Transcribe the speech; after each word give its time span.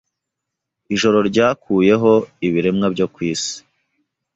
Ijoro 0.95 1.17
ryakuyeho 1.29 2.11
ibiremwa 2.47 2.87
byo 2.93 3.07
ku 3.13 3.19
isi 3.31 3.57